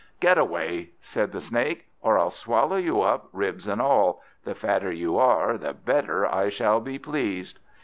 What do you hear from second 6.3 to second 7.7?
shall be pleased."